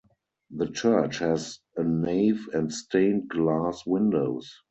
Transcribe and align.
The 0.49 0.65
church 0.65 1.19
has 1.19 1.59
a 1.75 1.83
nave 1.83 2.49
and 2.53 2.73
stained 2.73 3.29
glass 3.29 3.85
windows. 3.85 4.51